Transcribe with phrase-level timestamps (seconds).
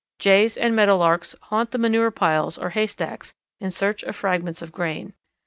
[0.17, 5.13] Jays and Meadowlarks haunt the manure piles or haystacks in search of fragments of grain.